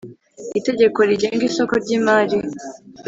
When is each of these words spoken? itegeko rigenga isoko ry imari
itegeko 0.59 0.99
rigenga 1.09 1.43
isoko 1.49 1.73
ry 1.83 1.89
imari 1.97 2.37